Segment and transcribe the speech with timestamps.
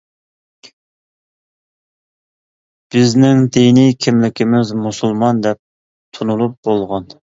[2.97, 5.65] بىزنىڭ دىنىي كىملىكىمىز «مۇسۇلمان» دەپ
[6.19, 7.13] تونۇلۇپ بولغان.